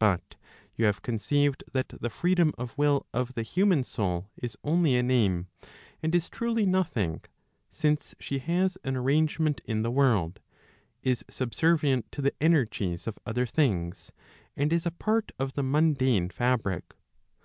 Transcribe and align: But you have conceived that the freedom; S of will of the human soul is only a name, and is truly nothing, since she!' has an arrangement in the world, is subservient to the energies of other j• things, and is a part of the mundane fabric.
But 0.00 0.34
you 0.74 0.84
have 0.86 1.00
conceived 1.00 1.62
that 1.72 1.90
the 1.90 2.10
freedom; 2.10 2.48
S 2.58 2.58
of 2.58 2.76
will 2.76 3.06
of 3.14 3.34
the 3.34 3.44
human 3.44 3.84
soul 3.84 4.28
is 4.36 4.58
only 4.64 4.96
a 4.96 5.02
name, 5.04 5.46
and 6.02 6.12
is 6.12 6.28
truly 6.28 6.66
nothing, 6.66 7.20
since 7.70 8.12
she!' 8.18 8.38
has 8.50 8.76
an 8.82 8.96
arrangement 8.96 9.60
in 9.64 9.82
the 9.82 9.90
world, 9.92 10.40
is 11.04 11.24
subservient 11.30 12.10
to 12.10 12.20
the 12.20 12.34
energies 12.40 13.06
of 13.06 13.16
other 13.24 13.44
j• 13.44 13.52
things, 13.54 14.10
and 14.56 14.72
is 14.72 14.86
a 14.86 14.90
part 14.90 15.30
of 15.38 15.52
the 15.52 15.62
mundane 15.62 16.30
fabric. 16.30 16.92